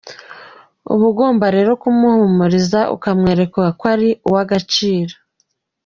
Uba 0.93 1.03
ugomba 1.11 1.45
rero 1.55 1.71
kumuhumuriza 1.81 2.79
ukamwereka 2.95 3.61
ko 3.79 3.83
ari 3.93 4.09
uw’agaciro. 4.27 5.13